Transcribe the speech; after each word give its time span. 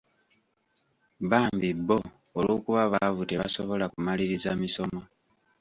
Bambi 1.29 1.69
bo 1.87 1.97
olw'okuba 2.37 2.83
baavu 2.93 3.21
tebasobola 3.29 3.85
kumaliriza 3.93 4.49
misomo. 4.61 5.01